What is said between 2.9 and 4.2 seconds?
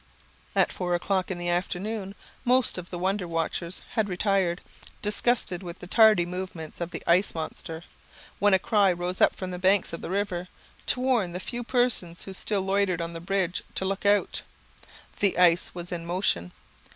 wonder watchers had